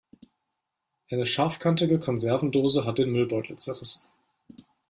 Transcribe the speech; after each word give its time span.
Eine 1.11 1.27
scharfkantige 1.27 1.99
Konservendose 1.99 2.85
hat 2.85 2.97
den 2.97 3.11
Müllbeutel 3.11 3.55
zerrissen. 3.57 4.09